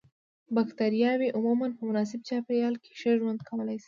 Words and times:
بکټریاوې 0.55 1.27
عموماً 1.37 1.67
په 1.77 1.81
مناسب 1.89 2.19
چاپیریال 2.29 2.75
کې 2.83 2.91
ښه 2.99 3.11
ژوند 3.19 3.39
کولای 3.49 3.77
شي. 3.77 3.79